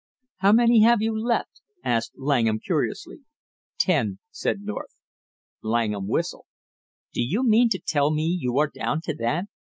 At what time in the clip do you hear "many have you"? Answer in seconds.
0.51-1.15